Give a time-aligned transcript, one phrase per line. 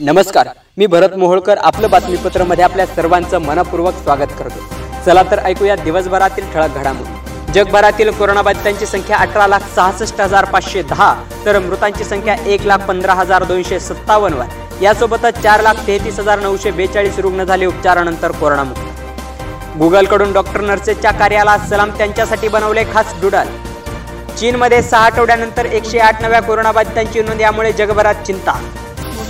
[0.00, 0.48] नमस्कार
[0.78, 4.60] मी भरत मोहोळकर आपलं बातमीपत्रमध्ये आपल्या सर्वांचं मनपूर्वक स्वागत करतो.
[5.06, 7.52] चला तर ऐकूया दिवसभरातील ठळक घडामोडी.
[7.52, 11.12] जगभरातील कोरोनाबाधितांची संख्या अठरा लाख सहासष्ट हजार पाचशे दहा
[11.46, 16.70] तर मृतांची संख्या एक लाख पंधरा हजार दोनशे सत्तावन्नवर यासोबतच चार लाख तेहतीस हजार नऊशे
[16.70, 19.78] बेचाळीस रुग्ण झाले उपचारानंतर कोरोनामुक्त.
[19.78, 23.48] गुगलकडून डॉक्टर नर्सेसच्या कार्याला सलाम त्यांच्यासाठी बनवले खास डुडल.
[24.38, 28.60] चीनमध्ये सहा आठवड्यानंतर एकशे आठ नव्या कोरोनाबाधितांची नोंद यामुळे जगभरात चिंता.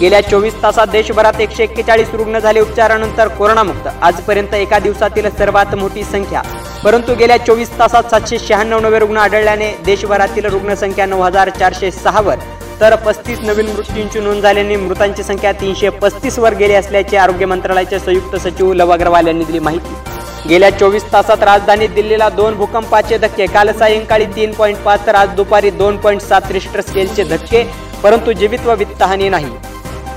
[0.00, 3.88] गेल्या चोवीस तासात देशभरात एकशे एक्केचाळीस रुग्ण झाले उपचारानंतर कोरोनामुक्त.
[4.02, 6.42] आजपर्यंत एका दिवसातील सर्वात मोठी संख्या.
[6.84, 12.38] परंतु गेल्या चोवीस तासात सातशे शहाण्णव नवे रुग्ण आढळल्याने देशभरातील रुग्णसंख्या नऊ हजार चारशे सहावर
[12.80, 18.36] तर पस्तीस नवीन मृत्यूंची नोंद झाल्याने मृतांची संख्या तीनशे पस्तीसवर गेली असल्याचे आरोग्य मंत्रालयाचे संयुक्त
[18.36, 19.94] सचिव लव अग्रवाल यांनी दिली माहिती.
[20.48, 25.34] गेल्या चोवीस तासात राजधानी दिल्लीला दोन भूकंपाचे धक्के काल सायंकाळी तीन पॉईंट पाच तर आज
[25.36, 27.64] दुपारी दोन पॉईंट सात रिश्टर स्केलचे धक्के
[28.02, 29.50] परंतु जीवित व वित्तहानी नाही.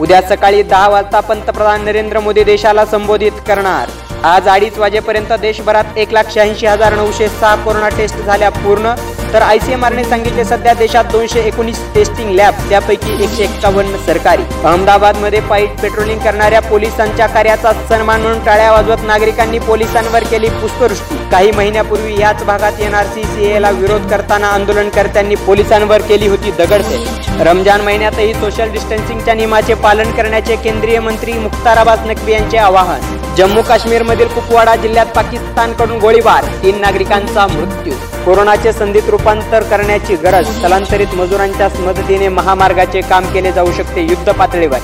[0.00, 3.88] उद्या सकाळी दहा वाजता पंतप्रधान नरेंद्र मोदी देशाला संबोधित करणार.
[4.24, 8.94] आज अडीच वाजेपर्यंत देशभरात एक लाख शहाऐंशी हजार नऊशे सहा कोरोना टेस्ट झाल्या पूर्ण.
[9.32, 14.42] तर आय सीएमआरने सांगितले सध्या देशात दोनशे एकोणीस टेस्टिंग लॅब त्यापैकी एकशे एक्कावन्न सरकारी.
[14.64, 21.16] अहमदाबादमध्ये पाईट पेट्रोलिंग करणाऱ्या पोलिसांच्या कार्याचा सन्मान म्हणून टाळ्या वाजवत नागरिकांनी पोलिसांवर केली पुष्पवृष्टी.
[21.30, 27.40] काही महिन्यापूर्वी याच भागात एनआरसी ला विरोध करताना आंदोलनकर्त्यांनी पोलिसांवर केली होती दगडफेक.
[27.40, 33.21] रमजान महिन्यातही सोशल डिस्टन्सिंगच्या नियमाचे पालन करण्याचे केंद्रीय मंत्री मुख्तार अब्बास नक्वी यांचे आवाहन.
[33.36, 36.44] जम्मू काश्मीरमधील कुपवाडा जिल्ह्यात पाकिस्तानकडून गोळीबार.
[36.62, 37.92] तीन नागरिकांचा मृत्यू.
[38.24, 44.78] कोरोनाचे संधीत रूपांतर करण्याची गरज स्थलांतरित मजुरांच्या मदतीने महामार्गाचे काम केले जाऊ शकते युद्ध पातळीवर.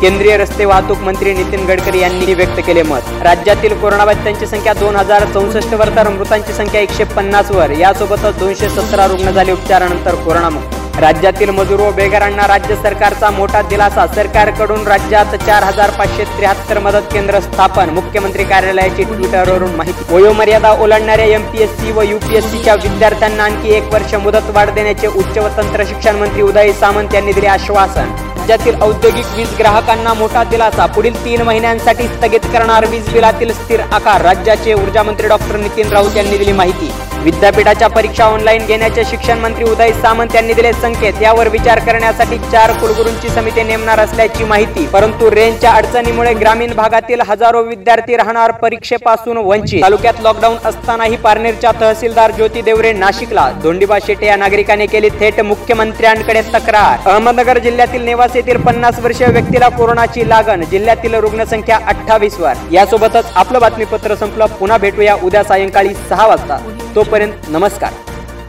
[0.00, 3.10] केंद्रीय रस्ते वाहतूक मंत्री नितीन गडकरी यांनी व्यक्त केले मत.
[3.22, 7.70] राज्यातील कोरोनाबाधितांची संख्या दोन हजार चौसष्ट वर तर मृतांची संख्या एकशे पन्नास वर.
[7.70, 10.73] यासोबतच दोनशे सतरा रुग्ण झाले उपचारानंतर कोरोनामुक्त.
[11.00, 14.06] राज्यातील मजूर व बेघरांना राज्य सरकारचा मोठा दिलासा.
[14.06, 17.90] सरकारकडून राज्यात चार हजार पाचशे त्र्याहत्तर मदत केंद्र स्थापन.
[17.90, 20.14] मुख्यमंत्री कार्यालयाची ट्विटरवरून माहिती.
[20.14, 25.84] वयोमर्यादा ओलांडणाऱ्या एमपीएससी व युपीएससीच्या विद्यार्थ्यांना आणखी एक वर्ष मुदत वाढ देण्याचे उच्च व तंत्र
[25.84, 28.33] शिक्षण मंत्री उदय सामंत यांनी दिले आश्वासन.
[28.44, 30.86] राज्यातील औद्योगिक वीज ग्राहकांना मोठा दिलासा.
[30.86, 34.22] पुढील तीन महिन्यांसाठी स्थगित करणार वीज बिलातील स्थिर आकार.
[34.22, 36.90] राज्याचे ऊर्जा मंत्री डॉक्टर नितीन राऊत यांनी दिली माहिती.
[37.24, 41.22] विद्यापीठाच्या परीक्षा ऑनलाईन घेण्याचे शिक्षण मंत्री उदय सामंत यांनी दिले संकेत.
[41.22, 44.84] यावर विचार करण्यासाठी चार कुलगुरूंची समिती नेमणार असल्याची माहिती.
[44.86, 49.82] परंतु रेंजच्या अडचणीमुळे ग्रामीण भागातील हजारो विद्यार्थी राहणार परीक्षेपासून वंचित.
[49.82, 53.48] तालुक्यात लॉकडाऊन असतानाही पारनेरच्या तहसीलदार ज्योती देवरे नाशिकला.
[53.62, 57.08] धोंडीबा शेटे या नागरिकाने केली थेट मुख्यमंत्र्यांकडे तक्रार.
[57.10, 62.52] अहमदनगर जिल्ह्यातील नेवास येथील पन्नास वर्षीय व्यक्तीला कोरोनाची लागण जिल्ह्यातील रुग्णसंख्या अठ्ठावीस वर.
[62.72, 64.46] यासोबतच आपलं बातमीपत्र संपलं.
[64.46, 66.58] पुन्हा भेटूया उद्या सायंकाळी सहा वाजता.
[66.94, 67.92] तोपर्यंत नमस्कार.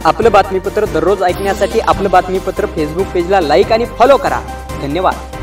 [0.05, 4.39] आपलं बातमीपत्र दररोज ऐकण्यासाठी आपलं बातमीपत्र फेसबुक पेजला लाईक आणि फॉलो करा.
[4.81, 5.34] धन्यवाद.